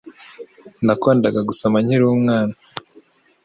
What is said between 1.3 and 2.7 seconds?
gusoma nkiri umwana.